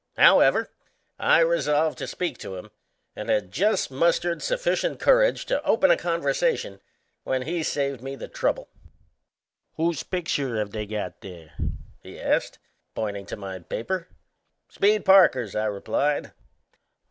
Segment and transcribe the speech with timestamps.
[0.17, 0.71] However,
[1.19, 2.71] I resolved to speak to him,
[3.15, 6.81] and had just mustered sufficient courage to open a conversation
[7.23, 8.67] when he saved me the trouble.
[9.75, 11.53] "Whose picture have they got there?"
[12.01, 12.57] he asked,
[12.95, 14.07] pointing to my paper.
[14.69, 16.33] "Speed Parker's," I replied.